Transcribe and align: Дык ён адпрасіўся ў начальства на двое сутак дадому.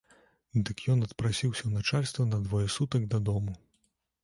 Дык 0.69 0.77
ён 0.93 1.03
адпрасіўся 1.07 1.61
ў 1.65 1.69
начальства 1.83 2.27
на 2.33 2.41
двое 2.49 2.65
сутак 2.79 3.07
дадому. 3.15 3.57